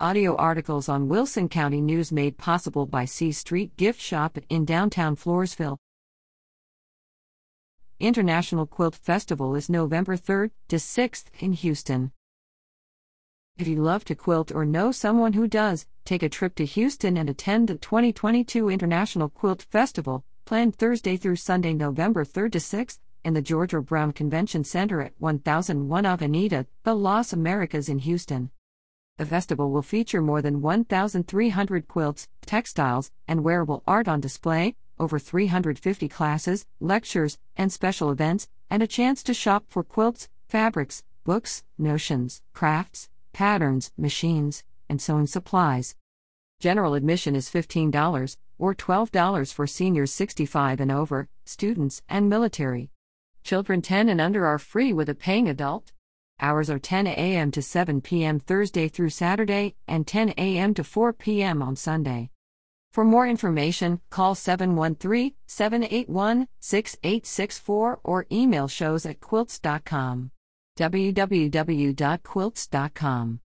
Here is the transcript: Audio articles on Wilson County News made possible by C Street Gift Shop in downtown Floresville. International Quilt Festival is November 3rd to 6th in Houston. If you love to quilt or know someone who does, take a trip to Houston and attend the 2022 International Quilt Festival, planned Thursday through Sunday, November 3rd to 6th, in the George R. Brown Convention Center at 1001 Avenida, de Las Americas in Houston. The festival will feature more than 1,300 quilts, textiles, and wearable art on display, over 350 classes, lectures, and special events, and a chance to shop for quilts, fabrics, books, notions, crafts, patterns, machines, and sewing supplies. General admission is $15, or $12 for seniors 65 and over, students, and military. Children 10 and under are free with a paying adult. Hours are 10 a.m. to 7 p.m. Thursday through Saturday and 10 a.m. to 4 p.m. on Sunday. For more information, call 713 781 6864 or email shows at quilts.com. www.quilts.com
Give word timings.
Audio 0.00 0.34
articles 0.34 0.88
on 0.88 1.08
Wilson 1.08 1.48
County 1.48 1.80
News 1.80 2.10
made 2.10 2.36
possible 2.36 2.84
by 2.84 3.04
C 3.04 3.30
Street 3.30 3.76
Gift 3.76 4.00
Shop 4.00 4.36
in 4.48 4.64
downtown 4.64 5.14
Floresville. 5.14 5.78
International 8.00 8.66
Quilt 8.66 8.96
Festival 8.96 9.54
is 9.54 9.70
November 9.70 10.16
3rd 10.16 10.50
to 10.66 10.76
6th 10.76 11.26
in 11.38 11.52
Houston. 11.52 12.10
If 13.56 13.68
you 13.68 13.76
love 13.76 14.04
to 14.06 14.16
quilt 14.16 14.50
or 14.50 14.64
know 14.64 14.90
someone 14.90 15.34
who 15.34 15.46
does, 15.46 15.86
take 16.04 16.24
a 16.24 16.28
trip 16.28 16.56
to 16.56 16.64
Houston 16.64 17.16
and 17.16 17.30
attend 17.30 17.68
the 17.68 17.76
2022 17.76 18.68
International 18.68 19.28
Quilt 19.28 19.62
Festival, 19.70 20.24
planned 20.44 20.74
Thursday 20.74 21.16
through 21.16 21.36
Sunday, 21.36 21.72
November 21.72 22.24
3rd 22.24 22.50
to 22.50 22.58
6th, 22.58 22.98
in 23.24 23.34
the 23.34 23.40
George 23.40 23.72
R. 23.72 23.80
Brown 23.80 24.10
Convention 24.10 24.64
Center 24.64 25.00
at 25.02 25.12
1001 25.18 26.04
Avenida, 26.04 26.66
de 26.84 26.92
Las 26.92 27.32
Americas 27.32 27.88
in 27.88 28.00
Houston. 28.00 28.50
The 29.16 29.26
festival 29.26 29.70
will 29.70 29.82
feature 29.82 30.20
more 30.20 30.42
than 30.42 30.60
1,300 30.60 31.86
quilts, 31.86 32.26
textiles, 32.44 33.12
and 33.28 33.44
wearable 33.44 33.84
art 33.86 34.08
on 34.08 34.20
display, 34.20 34.74
over 34.98 35.20
350 35.20 36.08
classes, 36.08 36.66
lectures, 36.80 37.38
and 37.56 37.72
special 37.72 38.10
events, 38.10 38.48
and 38.68 38.82
a 38.82 38.88
chance 38.88 39.22
to 39.22 39.32
shop 39.32 39.66
for 39.68 39.84
quilts, 39.84 40.28
fabrics, 40.48 41.04
books, 41.22 41.62
notions, 41.78 42.42
crafts, 42.54 43.08
patterns, 43.32 43.92
machines, 43.96 44.64
and 44.88 45.00
sewing 45.00 45.28
supplies. 45.28 45.94
General 46.58 46.94
admission 46.94 47.36
is 47.36 47.48
$15, 47.48 48.36
or 48.58 48.74
$12 48.74 49.52
for 49.52 49.66
seniors 49.68 50.12
65 50.12 50.80
and 50.80 50.90
over, 50.90 51.28
students, 51.44 52.02
and 52.08 52.28
military. 52.28 52.90
Children 53.44 53.80
10 53.80 54.08
and 54.08 54.20
under 54.20 54.44
are 54.44 54.58
free 54.58 54.92
with 54.92 55.08
a 55.08 55.14
paying 55.14 55.48
adult. 55.48 55.92
Hours 56.44 56.68
are 56.68 56.78
10 56.78 57.06
a.m. 57.06 57.50
to 57.52 57.62
7 57.62 58.02
p.m. 58.02 58.38
Thursday 58.38 58.88
through 58.88 59.08
Saturday 59.08 59.76
and 59.88 60.06
10 60.06 60.34
a.m. 60.36 60.74
to 60.74 60.84
4 60.84 61.14
p.m. 61.14 61.62
on 61.62 61.74
Sunday. 61.74 62.28
For 62.92 63.02
more 63.02 63.26
information, 63.26 64.02
call 64.10 64.34
713 64.34 65.32
781 65.46 66.48
6864 66.60 68.00
or 68.04 68.26
email 68.30 68.68
shows 68.68 69.06
at 69.06 69.20
quilts.com. 69.20 70.32
www.quilts.com 70.78 73.40